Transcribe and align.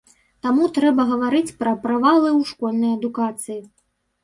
Таму 0.45 0.63
трэба 0.77 1.05
гаварыць 1.11 1.55
пра 1.61 1.75
правалы 1.85 2.29
ў 2.39 2.51
школьнай 2.55 2.91
адукацыі. 2.99 3.63